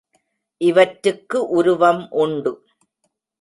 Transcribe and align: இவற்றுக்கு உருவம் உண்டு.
இவற்றுக்கு 0.61 1.47
உருவம் 1.49 2.07
உண்டு. 2.11 2.53